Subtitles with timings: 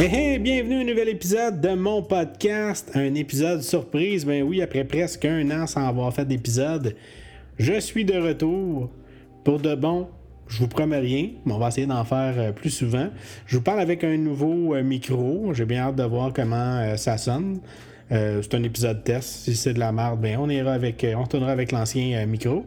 [0.00, 4.24] Hey, bienvenue à un nouvel épisode de mon podcast, un épisode surprise.
[4.24, 6.94] Ben oui, après presque un an sans avoir fait d'épisode,
[7.58, 8.90] je suis de retour
[9.42, 10.06] pour de bon.
[10.46, 13.08] Je vous promets rien, mais on va essayer d'en faire euh, plus souvent.
[13.46, 15.52] Je vous parle avec un nouveau euh, micro.
[15.52, 17.58] J'ai bien hâte de voir comment euh, ça sonne.
[18.08, 19.28] c'est un épisode test.
[19.28, 22.64] Si c'est de la merde, ben on ira avec, retournera avec l'ancien micro.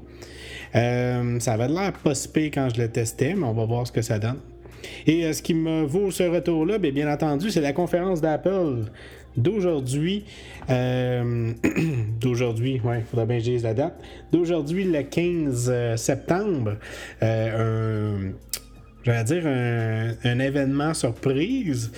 [0.73, 4.19] ça avait l'air pas quand je le testais, mais on va voir ce que ça
[4.19, 4.50] donne.
[5.07, 8.85] Et euh, ce qui me vaut ce retour-là, bien, bien entendu, c'est la conférence d'Apple
[9.37, 10.25] d'aujourd'hui.
[10.69, 11.51] Euh,
[12.19, 13.99] d'aujourd'hui, ouais, faudrait bien que je dise la date.
[14.31, 16.77] D'aujourd'hui, le 15 euh, septembre.
[17.21, 18.31] un
[19.03, 21.91] j'allais dire un, événement surprise,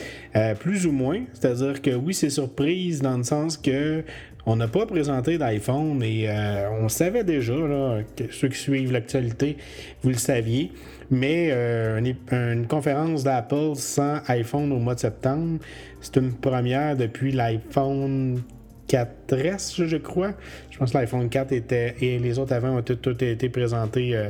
[0.62, 1.20] plus ou moins.
[1.34, 4.06] C'est-à-dire que oui, c'est surprise dans le sens que
[4.46, 6.30] on n'a pas présenté d'iPhone et
[6.82, 9.58] on savait déjà, là, que ceux qui suivent l'actualité,
[10.02, 10.72] vous le saviez.
[11.14, 15.60] Mais euh, une, conférence d'Apple sans iPhone au mois de septembre,
[16.02, 18.42] c'est une première depuis l'iPhone
[18.90, 20.32] 4S, je crois.
[20.72, 24.30] Je pense que l'iPhone 4 était et les autres avant ont tout, été présentés euh,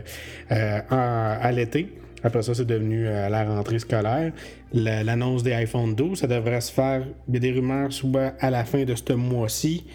[0.52, 1.88] euh, à l'été.
[2.22, 4.34] Après ça, c'est devenu la rentrée scolaire.
[4.74, 7.04] L'annonce des iPhone 12, ça devrait se faire.
[7.30, 9.86] Des rumeurs soit à la fin de ce mois-ci,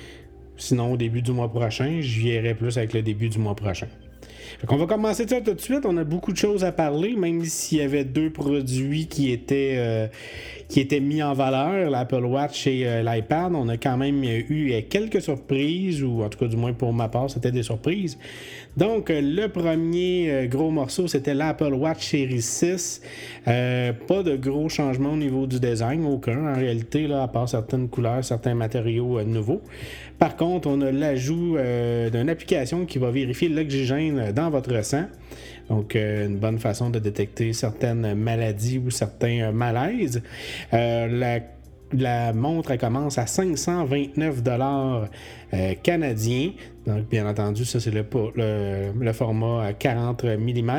[0.57, 1.99] sinon au début du mois prochain.
[2.01, 3.89] J'y irai plus avec le début du mois prochain.
[4.69, 5.85] On va commencer ça tout de suite.
[5.85, 9.75] On a beaucoup de choses à parler, même s'il y avait deux produits qui étaient,
[9.77, 13.53] euh, mis en valeur, l'Apple Watch et euh, l'iPad.
[13.55, 16.93] On a quand même eu euh, quelques surprises, ou en tout cas du moins pour
[16.93, 18.19] ma part, c'était des surprises.
[18.77, 23.03] Donc, le premier gros morceau, c'était l'Apple Watch Series 6.
[23.45, 27.89] pas de gros changements au niveau du design, aucun en réalité, là, à part certaines
[27.89, 29.63] couleurs, certains matériaux nouveaux.
[30.19, 31.57] Par contre, on a l'ajout
[32.13, 35.07] d'une application qui va vérifier l'oxygène dans votre sang.
[35.69, 40.23] Donc, euh, une bonne façon de détecter certaines maladies ou certains malaises.
[40.73, 41.41] Euh, la
[41.93, 45.09] la montre commence à 529 dollars
[45.55, 46.53] euh, canadiens.
[46.87, 48.05] Donc, bien entendu, ça, c'est le,
[48.35, 50.71] le, format 40 mm.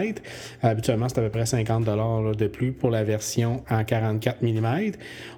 [0.61, 4.91] Habituellement, c'est à peu près 50 dollars de plus pour la version en 44 mm.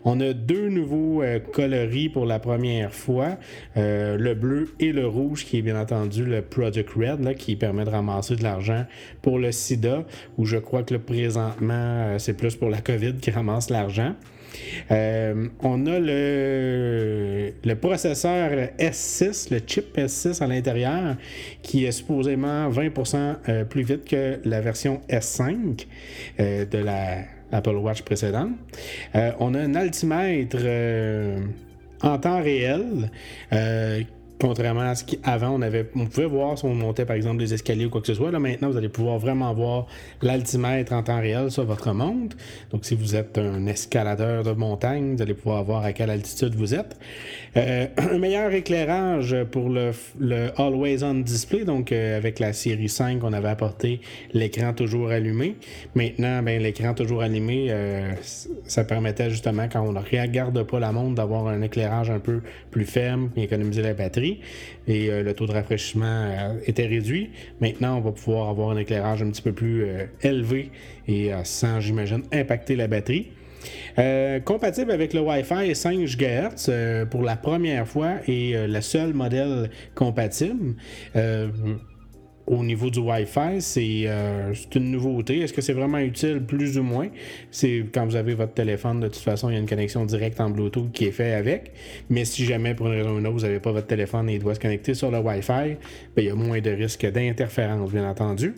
[0.06, 3.38] On a deux nouveaux euh, coloris pour la première fois
[3.78, 7.86] euh, le bleu et le rouge, qui est bien entendu le Project Red, qui permet
[7.86, 8.86] de ramasser de l'argent
[9.22, 10.06] pour le sida,
[10.38, 14.14] où je crois que le présentement, c'est plus pour la COVID qui ramasse l'argent.
[14.92, 21.16] Euh, on a le, processeur S6, le chip S6 à l'intérieur,
[21.62, 25.86] qui est supposément 20% euh, plus vite que la version S5
[26.40, 27.20] euh, de la
[27.52, 28.52] Apple Watch précédente.
[29.14, 30.58] on a un altimètre
[32.02, 33.12] en temps réel
[34.42, 37.54] Contrairement à ce qu'avant, on avait, on pouvait voir si on montait par exemple des
[37.54, 38.32] escaliers ou quoi que ce soit.
[38.32, 39.86] Là, maintenant, vous allez pouvoir vraiment voir
[40.24, 42.36] l'altimètre en temps réel sur votre montre.
[42.72, 46.56] Donc, si vous êtes un escaladeur de montagne, vous allez pouvoir voir à quelle altitude
[46.56, 46.98] vous êtes.
[47.56, 49.92] Euh, un meilleur éclairage pour le,
[50.58, 51.64] Always On Display.
[51.64, 54.02] Donc, euh, avec la série 5, on avait apporté
[54.34, 55.56] l'écran toujours allumé.
[55.94, 58.12] Maintenant, ben, l'écran toujours allumé, euh,
[58.66, 62.42] ça permettait justement, quand on ne regarde pas la montre, d'avoir un éclairage un peu
[62.72, 64.31] plus ferme et économiser la batterie
[64.88, 67.30] et euh, le taux de rafraîchissement euh, était réduit.
[67.60, 70.70] Maintenant, on va pouvoir avoir un éclairage un petit peu plus euh, élevé
[71.08, 73.28] et sans, j'imagine, impacter la batterie.
[74.46, 80.76] compatible avec le Wi-Fi 5 GHz pour la première fois et le seul modèle compatible
[82.52, 85.40] au niveau du Wi-Fi, euh, c'est une nouveauté.
[85.40, 86.42] Est-ce que c'est vraiment utile?
[86.46, 87.08] Plus ou moins.
[87.50, 90.42] C'est quand vous avez votre téléphone, de toute façon, il y a une connexion directe
[90.42, 91.72] en Bluetooth qui est faite avec.
[92.10, 94.34] Mais si jamais, pour une raison ou une autre, vous n'avez pas votre téléphone et
[94.34, 95.78] il doit se connecter sur le Wi-Fi,
[96.14, 98.54] ben, il y a moins de risque d'interférence, bien entendu.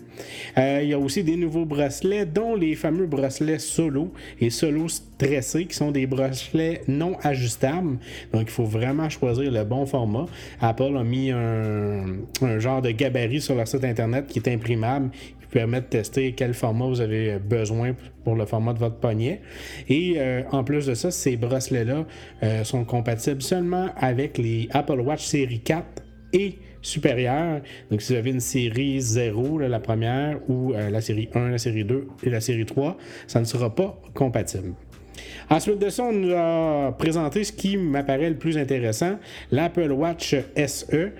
[0.57, 4.11] Euh, il y a aussi des nouveaux bracelets, dont les fameux bracelets solo
[4.41, 4.87] et solo
[5.23, 7.97] qui sont des bracelets non ajustables.
[8.31, 10.25] Donc, il faut vraiment choisir le bon format.
[10.61, 12.05] Apple a mis un,
[12.41, 16.33] un genre de gabarit sur leur site internet qui est imprimable, qui permet de tester
[16.33, 19.41] quel format vous avez besoin pour le format de votre poignet.
[19.89, 22.05] Et euh, en plus de ça, ces bracelets-là
[22.43, 25.85] euh, sont compatibles seulement avec les Apple Watch série 4
[26.33, 27.61] et supérieure.
[27.89, 31.57] Donc, si vous avez une série 0, la première, ou euh, la série 1, la
[31.57, 32.97] série 2 et la série 3,
[33.27, 34.73] ça ne sera pas compatible.
[35.49, 39.19] Ensuite de ça, on nous a présenté ce qui m'apparaît le plus intéressant,
[39.51, 40.35] l'Apple Watch
[40.67, 41.11] SE.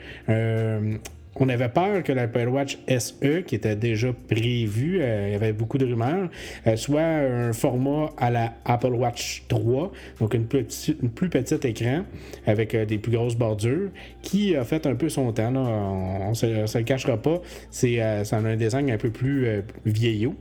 [1.36, 5.54] On avait peur que l'Apple Watch SE, qui était déjà prévu, euh, il y avait
[5.54, 6.30] beaucoup de rumeurs,
[6.68, 12.04] euh, soit un format à la Apple Watch 3, donc une, plus petite écran
[12.46, 13.90] avec euh, des plus grosses bordures,
[14.22, 15.54] qui a fait un peu son temps.
[15.56, 17.42] On ne se, le cachera pas.
[17.72, 20.36] C'est, un design un peu plus vieillot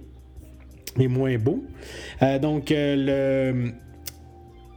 [0.98, 1.64] et moins beau.
[2.40, 3.72] donc, le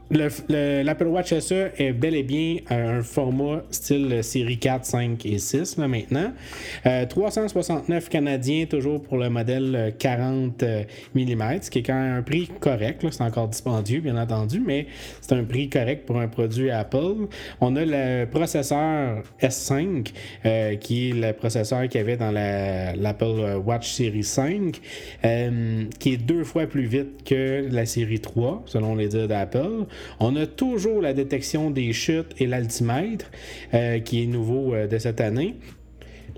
[0.08, 5.78] L'Apple Watch SE est bel et bien un format style série 4, 5 et 6
[5.78, 6.32] là, maintenant.
[7.08, 12.18] 369 euh, canadiens toujours pour le modèle 40 euh, mm, ce qui est quand même
[12.18, 13.04] un prix correct.
[13.10, 14.86] C'est encore dispendieux, bien entendu, mais
[15.20, 17.26] c'est un prix correct pour un produit Apple.
[17.60, 20.12] On a le processeur S5,
[20.44, 24.80] euh, qui est le processeur qu'il y avait dans l'Apple Watch série 5,
[25.98, 29.86] qui est deux fois plus vite que la série 3, selon les dires d'Apple.
[30.20, 33.30] On a toujours la détection des chutes et l'altimètre,
[33.74, 35.56] euh, qui est nouveau euh, de cette année.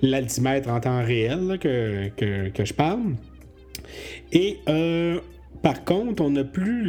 [0.02, 3.14] L'altimètre en temps réel que, je parle.
[4.32, 5.18] Et euh,
[5.62, 6.84] par contre, on n'a plus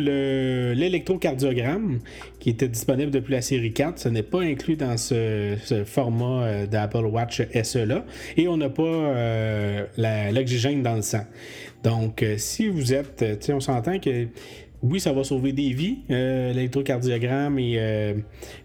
[0.75, 1.99] l'électrocardiogramme
[2.39, 3.97] qui était disponible depuis la série 4.
[3.97, 5.55] Ce n'est pas inclus dans ce,
[5.85, 8.05] format d'Apple Watch SE-là.
[8.37, 9.87] Et on n'a pas
[10.31, 11.25] l'oxygène dans le sang.
[11.83, 14.27] Donc, si vous êtes, on s'entend que
[14.81, 18.13] oui, ça va sauver des vies, euh, l'électrocardiogramme et euh,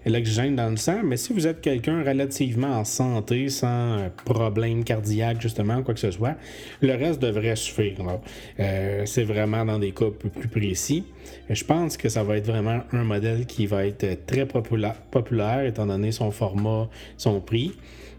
[0.06, 4.84] l'oxygène dans le sang, mais si vous êtes quelqu'un relativement en santé, sans euh, problème
[4.84, 6.36] cardiaque, justement, quoi que ce soit,
[6.82, 7.94] le reste devrait suffire.
[9.04, 11.04] c'est vraiment dans des cas plus précis.
[11.50, 15.86] Je pense que ça va être vraiment un modèle qui va être très populaire étant
[15.86, 17.72] donné son format, son prix.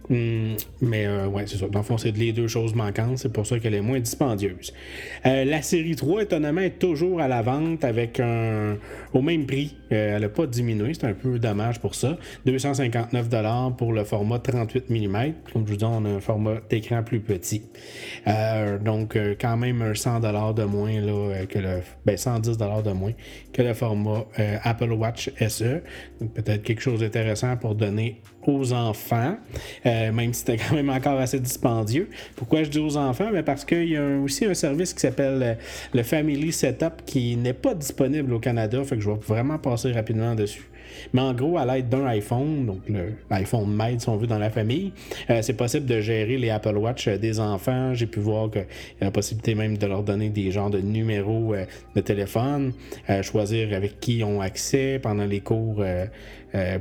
[0.10, 1.68] Hmm, mais euh, ouais, c'est ça.
[1.68, 3.18] Dans le fond, c'est les deux choses manquantes.
[3.18, 4.74] C'est pour ça qu'elle est moins dispendieuse.
[5.26, 8.78] Euh, la série 3, étonnamment, est toujours à la vente avec un
[9.14, 9.76] au même prix.
[9.92, 10.94] Euh, elle n'a pas diminué.
[10.94, 12.18] C'est un peu dommage pour ça.
[12.46, 15.34] 259 pour le format 38 mm.
[15.52, 17.64] Comme je vous dis, on a un format d'écran plus petit.
[18.84, 21.80] donc, quand même un 100 de moins là, que le.
[22.06, 23.14] Ben, 110 de moins
[23.54, 24.26] que le format
[24.64, 25.82] Apple Watch SE.
[26.34, 29.38] Peut-être quelque chose d'intéressant pour donner aux enfants.
[29.86, 32.10] Euh, même si c'était quand même encore assez dispendieux.
[32.36, 33.30] Pourquoi je dis aux enfants?
[33.32, 35.54] Ben, parce qu'il y a aussi un service qui s'appelle euh,
[35.94, 39.92] le Family Setup qui n'est pas disponible au Canada, fait que je vais vraiment passer
[39.92, 40.68] rapidement dessus.
[41.14, 42.82] Mais en gros, à l'aide d'un iPhone, donc
[43.30, 44.94] l'iPhone Mate, si on veut, dans la famille,
[45.30, 47.94] euh, c'est possible de gérer les Apple Watch des enfants.
[47.94, 50.80] J'ai pu voir qu'il y a la possibilité même de leur donner des genres de
[50.80, 51.54] numéros
[51.96, 52.72] de téléphone,
[53.24, 55.84] choisir avec qui ils ont accès pendant les cours,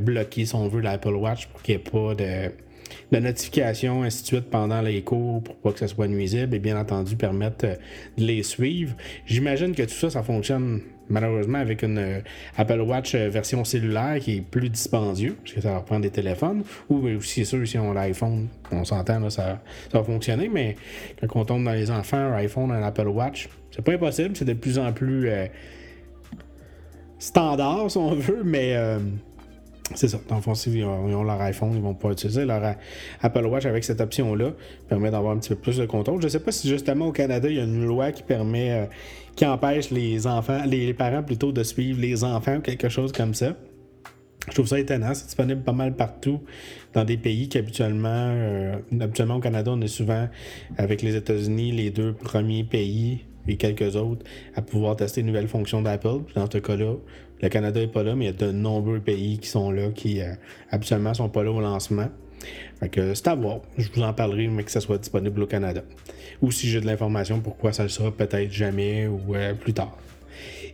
[0.00, 2.52] bloquer, si on veut, l'Apple Watch pour qu'il n'y ait pas de
[3.12, 6.58] de notification, ainsi de suite, pendant les cours pour pas que ce soit nuisible et
[6.58, 7.74] bien entendu permettre euh,
[8.18, 8.94] de les suivre.
[9.26, 12.20] J'imagine que tout ça, ça fonctionne malheureusement avec une euh,
[12.56, 16.10] Apple Watch euh, version cellulaire qui est plus dispendieux, parce que ça va prendre des
[16.10, 19.60] téléphones, ou aussi sûr, si on a l'iPhone, on s'entend, ça,
[19.90, 20.76] ça va fonctionner, mais
[21.20, 24.44] quand on tombe dans les enfants, un iPhone, un Apple Watch, c'est pas impossible, c'est
[24.44, 25.28] de plus en plus
[27.18, 28.76] standard, si on veut, mais
[29.92, 30.18] c'est ça.
[30.28, 32.76] Dans le fond, s'ils ont leur iPhone, ils vont pas utiliser leur
[33.20, 34.52] Apple Watch avec cette option-là.
[34.88, 36.20] permet d'avoir un petit peu plus de contrôle.
[36.20, 38.72] Je ne sais pas si justement au Canada, il y a une loi qui permet,
[38.72, 38.86] euh,
[39.36, 43.34] qui empêche les enfants, les parents plutôt de suivre les enfants ou quelque chose comme
[43.34, 43.54] ça.
[44.48, 45.12] Je trouve ça étonnant.
[45.14, 46.40] C'est disponible pas mal partout
[46.94, 50.28] dans des pays qui habituellement, euh, habituellement au Canada, on est souvent
[50.78, 54.24] avec les États-Unis les deux premiers pays et quelques autres
[54.54, 56.20] à pouvoir tester une nouvelle fonction d'Apple.
[56.34, 56.94] Dans ce cas-là,
[57.42, 59.90] le Canada n'est pas là, mais il y a de nombreux pays qui sont là,
[59.90, 60.32] qui euh,
[60.70, 62.08] absolument ne sont pas là au lancement.
[62.80, 63.60] Fait que c'est à voir.
[63.78, 65.82] Je vous en parlerai, mais que ça soit disponible au Canada.
[66.42, 69.96] Ou si j'ai de l'information, pourquoi ça le sera peut-être jamais ou euh, plus tard.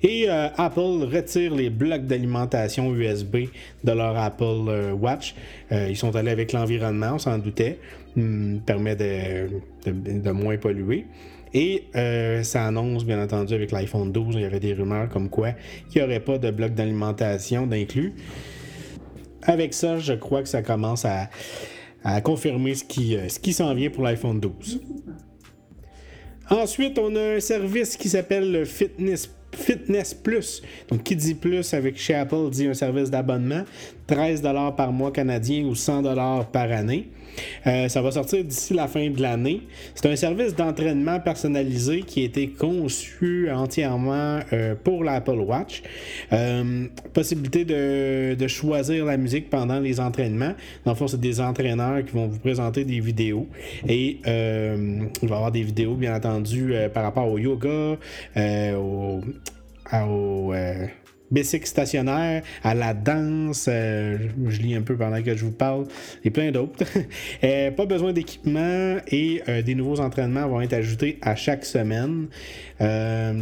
[0.03, 3.49] Et euh, Apple retire les blocs d'alimentation USB
[3.85, 5.35] de leur Apple Watch.
[5.71, 7.79] ils sont allés avec l'environnement, on s'en doutait.
[8.17, 11.07] Hum, permet de, moins polluer.
[11.55, 15.29] Et euh, ça annonce, bien entendu, avec l'iPhone 12, il y avait des rumeurs comme
[15.29, 15.51] quoi
[15.91, 18.15] il n'y aurait pas de bloc d'alimentation d'inclus.
[19.43, 21.29] Avec ça, je crois que ça commence à,
[22.23, 24.81] confirmer ce qui, euh, ce s'en vient pour l'iPhone 12.
[26.51, 30.63] Ensuite, on a un service qui s'appelle le Fitness Fitness Plus.
[30.89, 33.65] Donc, qui dit plus avec chez Apple dit un service d'abonnement,
[34.07, 34.43] 13
[34.77, 36.03] par mois canadien ou 100
[36.53, 37.09] par année.
[37.67, 39.63] Euh, ça va sortir d'ici la fin de l'année.
[39.95, 45.83] C'est un service d'entraînement personnalisé qui a été conçu entièrement euh, pour l'Apple Watch.
[46.33, 50.55] Euh, possibilité de, choisir la musique pendant les entraînements.
[50.85, 53.47] Dans le fond, c'est des entraîneurs qui vont vous présenter des vidéos.
[53.89, 57.97] Et il va y avoir des vidéos, bien entendu, par rapport au yoga,
[58.77, 59.21] au,
[59.93, 60.53] au
[61.31, 64.19] bicycle stationnaire, à la danse, euh,
[64.49, 65.87] je lis un peu pendant que je vous parle,
[66.25, 66.85] et plein d'autres.
[67.43, 72.27] Euh, pas besoin d'équipement et euh, des nouveaux entraînements vont être ajoutés à chaque semaine.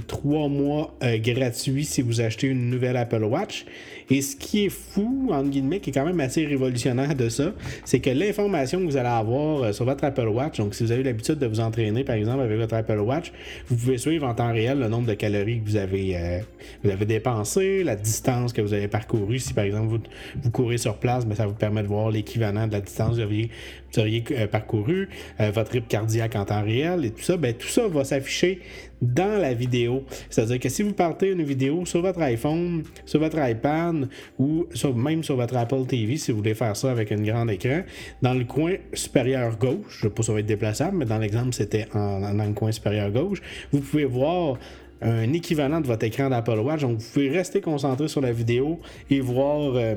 [0.07, 3.66] trois mois gratuits si vous achetez une nouvelle Apple Watch.
[4.11, 7.52] Et ce qui est fou, entre guillemets, qui est quand même assez révolutionnaire de ça,
[7.85, 11.02] c'est que l'information que vous allez avoir sur votre Apple Watch, donc si vous avez
[11.02, 13.33] l'habitude de vous entraîner, par exemple, avec votre Apple Watch,
[13.68, 16.42] vous pouvez suivre en temps réel le nombre de calories que vous avez,
[16.83, 19.38] vous avez dépensé, la distance que vous avez parcourue.
[19.38, 19.99] Si par exemple vous,
[20.42, 23.11] vous courez sur place, mais ben, ça vous permet de voir l'équivalent de la distance
[23.11, 23.50] que vous auriez,
[23.92, 24.20] vous auriez
[24.50, 25.08] parcouru,
[25.38, 27.37] votre rythme cardiaque en temps réel et tout ça.
[27.37, 28.61] Ben, tout ça va s'afficher
[29.00, 30.04] dans la vidéo.
[30.28, 34.08] C'est-à-dire que si vous partez une vidéo sur votre iPhone, sur votre iPad
[34.38, 37.82] ou même sur votre Apple TV, si vous voulez faire ça avec un grand écran,
[38.23, 41.04] dans le coin supérieur gauche, je ne sais pas si ça va être déplaçable, mais
[41.04, 43.40] dans l'exemple, c'était dans le coin supérieur gauche,
[43.73, 44.58] vous pouvez voir
[45.00, 46.81] un équivalent de votre écran d'Apple Watch.
[46.81, 49.95] Donc, vous pouvez rester concentré sur la vidéo et voir euh,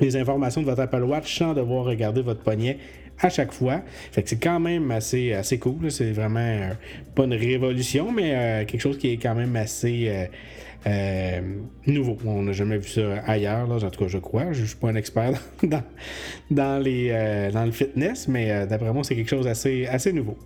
[0.00, 2.78] les informations de votre Apple Watch sans devoir regarder votre poignet
[3.20, 3.82] à chaque fois.
[4.12, 5.90] Fait que c'est quand même assez, assez cool.
[5.90, 6.72] C'est vraiment euh,
[7.14, 10.28] pas une révolution, mais euh, quelque chose qui est quand même assez
[11.86, 12.16] nouveau.
[12.24, 14.52] On n'a jamais vu ça ailleurs, en tout cas je crois.
[14.52, 15.32] Je ne suis pas un expert
[15.62, 15.82] dans,
[16.50, 20.38] dans, le fitness, mais d'après moi c'est quelque chose d'assez assez nouveau.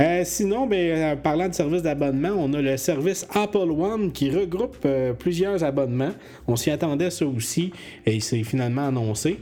[0.00, 4.30] Euh, sinon, ben, euh, parlant de service d'abonnement, on a le service Apple One qui
[4.30, 6.12] regroupe euh, plusieurs abonnements.
[6.46, 7.72] On s'y attendait ça aussi
[8.06, 9.38] et c'est finalement annoncé.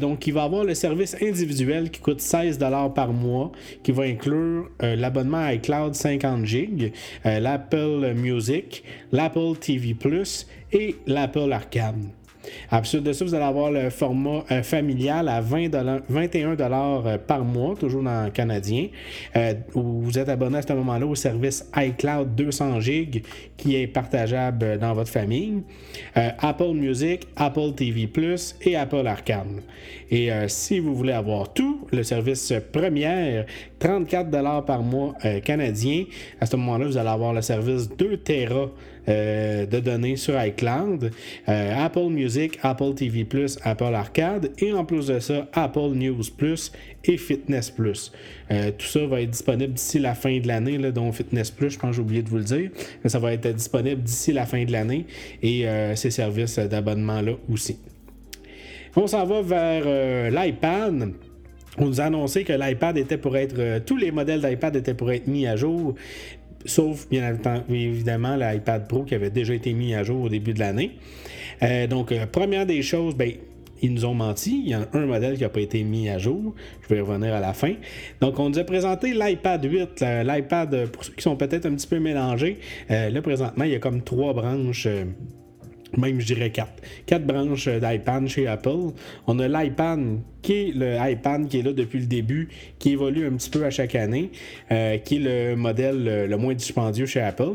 [0.00, 2.58] donc, il va avoir le service individuel qui coûte 16
[2.94, 3.52] par mois,
[3.82, 6.92] qui va inclure l'abonnement iCloud 50 GB,
[7.24, 12.06] l'Apple Music, l'Apple TV Plus et l'Apple Arcade.
[12.70, 15.74] Ensuite de ça, vous allez avoir le format euh, familial à 20
[16.08, 18.88] 21 euh, par mois, toujours dans le canadien.
[19.36, 23.22] Euh, vous êtes abonné à ce moment-là au service iCloud 200 GB
[23.56, 25.62] qui est partageable dans votre famille.
[26.14, 29.62] Apple Music, Apple TV Plus et Apple Arcade.
[30.10, 33.46] Et si vous voulez avoir tout, le service première,
[33.78, 36.04] 34 par mois canadien.
[36.40, 38.70] À ce moment-là, vous allez avoir le service 2 Tera
[39.08, 41.12] euh, de données sur iCloud,
[41.48, 43.26] euh, Apple Music, Apple TV
[43.62, 46.72] Apple Arcade et en plus de ça, Apple News Plus
[47.04, 48.10] et Fitness Plus.
[48.50, 51.78] Euh, tout ça va être disponible d'ici la fin de l'année, dont Fitness Plus, je
[51.78, 52.70] pense que j'ai oublié de vous le dire,
[53.04, 55.06] mais ça va être disponible d'ici la fin de l'année
[55.42, 57.78] et ces services d'abonnement-là aussi.
[58.96, 61.12] On s'en va vers l'iPad.
[61.78, 63.84] On nous a annoncé que l'iPad était pour être.
[63.84, 65.94] tous les modèles d'iPad étaient pour être mis à jour
[66.66, 67.36] sauf bien
[67.68, 70.92] évidemment l'iPad Pro qui avait déjà été mis à jour au début de l'année.
[71.62, 73.32] Euh, donc, euh, première des choses, ben,
[73.82, 74.62] ils nous ont menti.
[74.64, 76.54] Il y a un modèle qui n'a pas été mis à jour.
[76.82, 77.74] Je vais revenir à la fin.
[78.20, 81.86] Donc, on nous a présenté l'iPad 8, l'iPad, pour ceux qui sont peut-être un petit
[81.86, 82.58] peu mélangés.
[82.90, 84.88] Euh, là, présentement, il y a comme trois branches
[85.96, 86.82] même je dirais quatre.
[87.06, 88.92] Quatre branches d'iPad chez Apple.
[89.26, 93.26] On a l'iPad qui est le iPad qui est là depuis le début, qui évolue
[93.26, 94.30] un petit peu à chaque année,
[94.70, 97.54] euh, qui est le modèle le moins dispendieux chez Apple.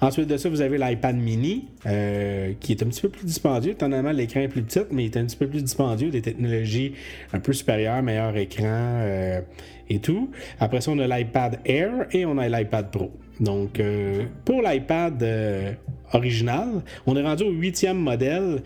[0.00, 3.72] Ensuite de ça, vous avez l'iPad mini, euh, qui est un petit peu plus dispendieux.
[3.72, 6.92] Étonnamment, l'écran est plus petit, mais il est un petit peu plus dispendieux, des technologies
[7.32, 9.40] un peu supérieures, meilleur écran euh,
[9.88, 10.30] et tout.
[10.60, 13.12] Après ça, on a l'iPad Air et on a l'iPad Pro.
[13.40, 15.72] Donc, euh, pour l'iPad euh,
[16.12, 18.62] original, on est rendu au huitième modèle.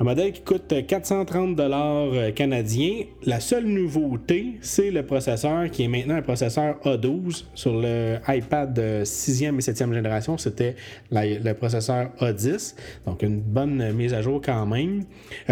[0.00, 3.04] Un modèle qui coûte 430 dollars euh, canadiens.
[3.24, 8.76] La seule nouveauté, c'est le processeur qui est maintenant un processeur A12 sur le iPad
[9.04, 10.38] 6e et 7e génération.
[10.38, 10.74] C'était
[11.10, 12.74] le processeur A10.
[13.06, 15.04] Donc une bonne mise à jour quand même.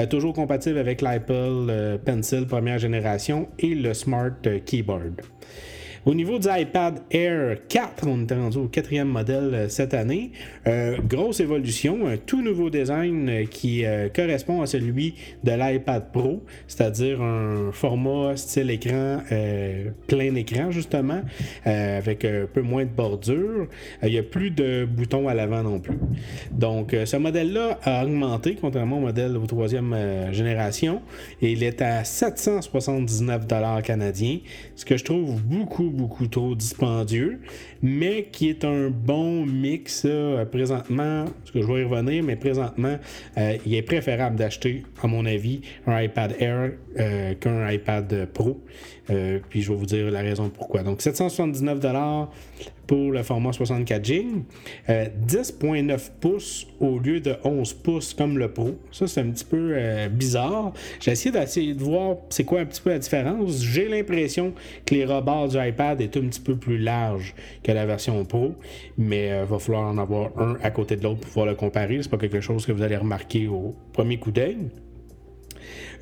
[0.09, 4.33] toujours compatible avec l'Apple Pencil première génération et le Smart
[4.65, 5.21] Keyboard.
[6.07, 10.31] Au niveau du iPad Air 4, on est rendu au quatrième modèle euh, cette année.
[10.67, 15.15] Euh, grosse évolution, un tout nouveau design euh, qui correspond à celui
[15.45, 19.19] de l'iPad Pro, c'est-à-dire un format style écran
[20.07, 21.21] plein écran justement,
[21.65, 23.67] avec un peu moins de bordure.
[24.03, 25.99] Il n'y a plus de boutons à l'avant non plus.
[26.51, 29.95] Donc ce modèle-là a augmenté contrairement au modèle de troisième
[30.33, 31.03] génération
[31.43, 33.47] et il est à 779
[33.83, 34.39] canadiens,
[34.77, 37.41] ce que je trouve beaucoup beaucoup trop dispendieux,
[37.83, 40.07] mais qui est un bon mix
[40.51, 42.99] présentement, parce que je vais y revenir, mais présentement,
[43.39, 48.61] euh, il est préférable d'acheter, à mon avis, un iPad Air euh, qu'un iPad Pro.
[49.09, 50.83] Euh, puis je vais vous dire la raison pourquoi.
[50.83, 51.81] Donc 779
[52.87, 54.25] pour le format 64 GB,
[54.89, 58.77] 10.9 pouces au lieu de 11 pouces comme le Pro.
[58.91, 59.77] Ça c'est un petit peu
[60.11, 60.73] bizarre.
[60.99, 63.63] J'ai essayé d'essayer de voir c'est quoi un petit peu la différence.
[63.63, 64.55] J'ai l'impression
[64.85, 68.55] que les rebords du iPad est un petit peu plus large que la version Pro,
[68.99, 71.55] mais il euh, va falloir en avoir un à côté de l'autre pour pouvoir le
[71.55, 72.03] comparer.
[72.03, 74.59] C'est pas quelque chose que vous allez remarquer au premier coup d'œil.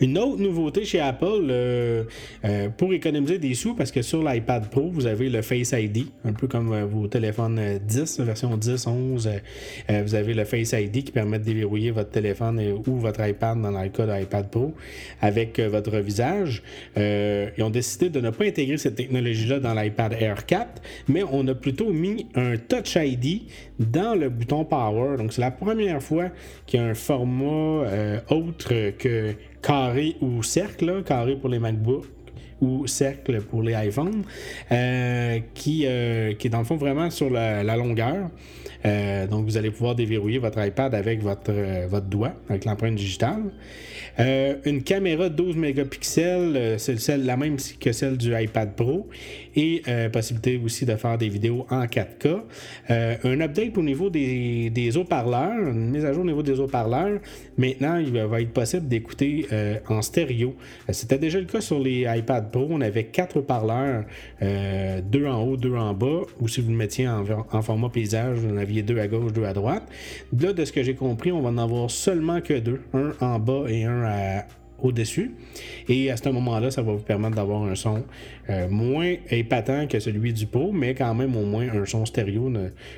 [0.00, 2.04] Une autre nouveauté chez Apple, euh,
[2.44, 6.06] euh, pour économiser des sous, parce que sur l'iPad Pro, vous avez le Face ID,
[6.24, 9.30] un peu comme euh, vos téléphones 10, version 10, 11,
[10.04, 13.70] vous avez le Face ID qui permet de déverrouiller votre téléphone ou votre iPad dans
[13.70, 14.74] le cas de l'iPad Pro
[15.20, 16.62] avec votre visage.
[16.96, 21.46] ils ont décidé de ne pas intégrer cette technologie-là dans l'iPad Air 4, mais on
[21.48, 23.42] a plutôt mis un Touch ID
[23.78, 25.16] dans le bouton Power.
[25.16, 26.26] Donc, c'est la première fois
[26.66, 27.84] qu'il y a un format
[28.30, 32.06] autre que carré ou cercle, carré pour les MacBooks
[32.60, 34.24] ou cercle pour les iPhones,
[34.72, 38.30] euh, qui, euh, qui est dans le fond vraiment sur la, longueur.
[38.84, 41.52] Euh, donc vous allez pouvoir déverrouiller votre iPad avec votre,
[41.88, 43.50] votre doigt, avec l'empreinte digitale.
[44.18, 49.08] une caméra 12 mégapixels, c'est la même que celle du iPad Pro.
[49.60, 52.42] Et possibilité aussi de faire des vidéos en 4K.
[52.88, 57.18] un update au niveau des, haut-parleurs, une mise à jour au niveau des haut-parleurs.
[57.56, 59.46] Maintenant, il va être possible d'écouter
[59.88, 60.54] en stéréo.
[60.90, 64.04] C'était déjà le cas sur les iPad Pro, on avait quatre parleurs,
[64.42, 68.38] euh, deux en haut, deux en bas, ou si vous le mettiez en, format paysage,
[68.38, 69.84] vous en aviez deux à gauche, deux à droite.
[70.38, 73.38] Là, de ce que j'ai compris, on va en avoir seulement que deux, un en
[73.38, 74.42] bas et un
[74.80, 75.32] au-dessus.
[75.88, 78.04] Et à ce moment-là, ça va vous permettre d'avoir un son
[78.50, 82.52] euh, moins épatant que celui du Pro, mais quand même au moins un son stéréo.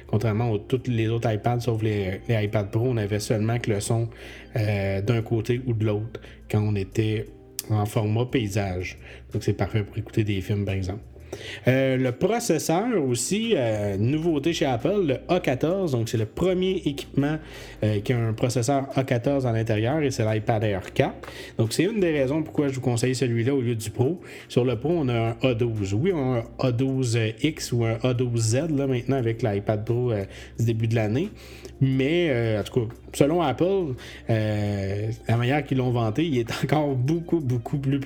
[0.06, 3.80] contrairement à tous les autres iPads, sauf les, iPad Pro, on avait seulement que le
[3.80, 4.08] son
[4.56, 6.20] euh, d'un côté ou de l'autre
[6.50, 7.26] quand on était
[7.70, 8.98] en format paysage.
[9.32, 11.02] Donc c'est parfait pour écouter des films, par exemple.
[11.68, 15.92] Euh, le processeur aussi, euh, nouveauté chez Apple, le A14.
[15.92, 17.38] Donc, c'est le premier équipement
[17.82, 21.14] euh, qui a un processeur A14 à l'intérieur et c'est l'iPad Air 4.
[21.58, 24.20] Donc, c'est une des raisons pourquoi je vous conseille celui-là au lieu du Pro.
[24.48, 25.94] Sur le Pro, on a un A12.
[25.94, 30.12] Oui, on a un A12X ou un A12Z là, maintenant avec l'iPad Pro
[30.58, 31.28] du début de l'année.
[31.80, 33.94] Mais, en tout cas, selon Apple,
[34.28, 38.00] la manière qu'ils l'ont vanté, il est encore beaucoup, beaucoup plus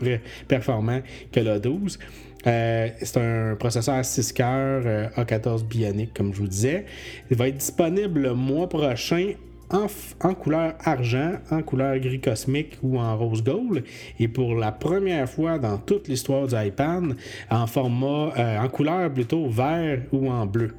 [0.48, 1.00] performant
[1.32, 1.98] que l'A12.
[2.46, 6.84] Euh, c'est un processeur 6 cœurs euh, A14 Bionic, comme je vous disais.
[7.30, 9.32] Il va être disponible le mois prochain
[9.70, 13.84] en, couleur argent, en couleur gris cosmique ou en rose gold.
[14.18, 17.16] Et pour la première fois dans toute l'histoire du iPad,
[17.50, 20.74] en format, euh, en couleur plutôt vert ou en bleu.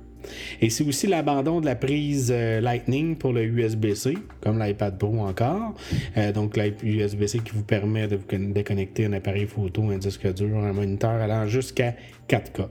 [0.62, 5.20] Et c'est aussi l'abandon de la prise euh, Lightning pour le USB-C, comme l'iPad Pro
[5.20, 5.74] encore.
[6.17, 10.57] Euh, donc, l'USB-C qui vous permet de, vous déconnecter un appareil photo, un disque dur,
[10.57, 11.96] un moniteur allant jusqu'à
[12.29, 12.68] 4K.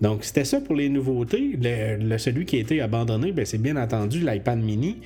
[0.00, 1.58] Donc, c'était ça pour les nouveautés.
[1.60, 4.98] Le, celui qui a été abandonné, ben, c'est bien entendu l'iPad mini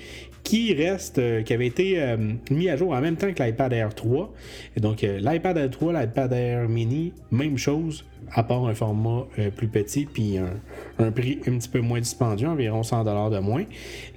[0.42, 2.16] qui reste, euh, qui avait été euh,
[2.50, 4.32] mis à jour en même temps que l'iPad Air 3.
[4.76, 9.26] Et donc, euh, l'iPad Air 3, l'iPad Air mini, même chose, à part un format
[9.56, 13.64] plus petit, puis un, prix un petit peu moins dispendieux, environ 100$ de moins.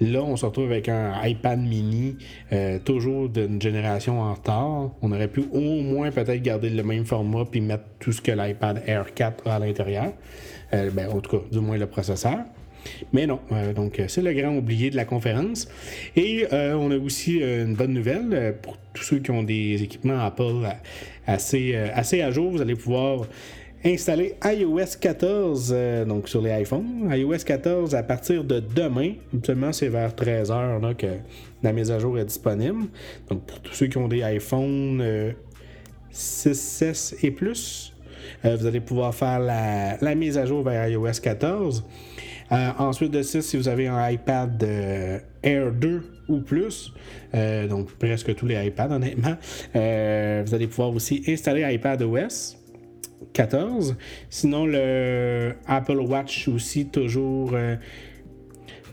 [0.00, 2.16] Là, on se retrouve avec un iPad mini,
[2.84, 4.90] toujours d'une génération en retard.
[5.02, 8.30] On aurait pu au moins peut-être garder le même format, puis mettre tout ce que
[8.30, 10.12] l'iPad Air 4 a à l'intérieur.
[10.70, 12.38] ben, en tout cas, du moins le processeur.
[13.12, 15.68] Mais non, euh, donc c'est le grand oublié de la conférence.
[16.16, 19.82] Et euh, on a aussi euh, une bonne nouvelle pour tous ceux qui ont des
[19.82, 20.66] équipements Apple
[21.26, 22.50] assez, assez à jour.
[22.52, 23.26] Vous allez pouvoir
[23.84, 25.74] installer iOS 14
[26.06, 27.08] donc sur les iPhones.
[27.10, 29.14] iOS 14 à partir de demain.
[29.44, 31.06] Seulement, c'est vers 13h que
[31.62, 32.84] la mise à jour est disponible.
[33.28, 35.34] Donc, pour tous ceux qui ont des iPhones
[36.10, 37.92] 6, 6 et plus,
[38.44, 41.84] vous allez pouvoir faire la mise à jour vers iOS 14.
[42.52, 46.92] Euh, ensuite de ça, si vous avez un iPad euh, Air 2 ou plus,
[47.34, 49.36] euh, donc presque tous les iPads honnêtement,
[49.72, 52.56] vous allez pouvoir aussi installer iPad OS
[53.32, 53.96] 14.
[54.28, 57.50] Sinon, le Apple Watch aussi toujours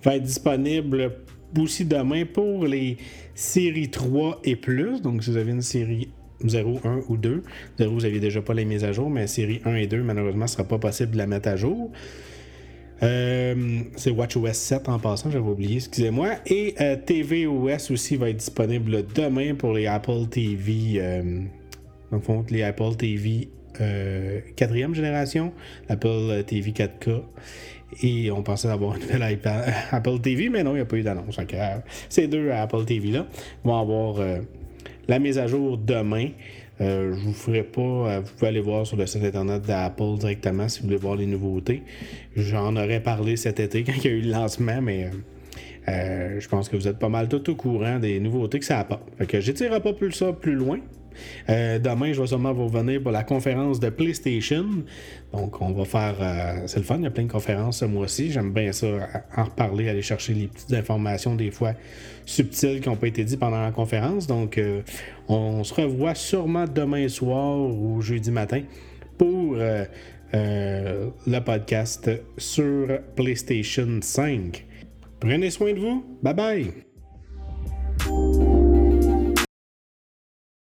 [0.03, 1.11] va être disponible
[1.59, 2.97] aussi demain pour les
[3.35, 5.01] séries 3 et plus.
[5.01, 6.09] Donc, si vous avez une série
[6.43, 7.43] 0, 1 ou 2,
[7.77, 10.47] 0, vous n'aviez déjà pas les mises à jour, mais série 1 et 2, malheureusement,
[10.47, 11.91] ce ne sera pas possible de la mettre à jour.
[13.03, 16.35] Euh, c'est WatchOS 7 en passant, j'avais oublié, excusez-moi.
[16.45, 20.97] Et euh, tvOS aussi va être disponible demain pour les Apple TV.
[20.97, 21.41] Euh,
[22.21, 25.53] fond, les Apple TV euh, quatrième génération,
[25.89, 27.21] Apple TV 4K.
[28.03, 29.23] Et on pensait avoir une nouvelle
[29.91, 31.39] Apple TV, mais non, il n'y a pas eu d'annonce.
[32.07, 33.25] Ces deux Apple TV-là
[33.63, 34.23] vont avoir
[35.07, 36.29] la mise à jour demain.
[36.81, 37.81] Euh, je vous ferai pas.
[37.81, 41.15] Euh, vous pouvez aller voir sur le site internet d'Apple directement si vous voulez voir
[41.15, 41.83] les nouveautés.
[42.35, 45.11] J'en aurais parlé cet été quand il y a eu le lancement, mais
[45.87, 48.79] euh, je pense que vous êtes pas mal tout au courant des nouveautés que ça
[48.79, 49.03] apporte.
[49.17, 50.79] Fait que j'étirerai pas plus ça plus loin.
[51.49, 54.65] Euh, demain, je vais sûrement vous revenir pour la conférence de PlayStation.
[55.33, 56.15] Donc, on va faire.
[56.19, 58.31] Euh, c'est le fun, il y a plein de conférences ce mois-ci.
[58.31, 58.87] J'aime bien ça,
[59.35, 61.73] en reparler, aller chercher les petites informations, des fois
[62.25, 64.27] subtiles qui n'ont pas été dites pendant la conférence.
[64.27, 64.81] Donc, euh,
[65.27, 68.61] on se revoit sûrement demain soir ou jeudi matin
[69.17, 69.55] pour
[70.33, 74.65] le podcast sur PlayStation 5.
[75.19, 76.05] Prenez soin de vous.
[76.23, 78.50] Bye bye.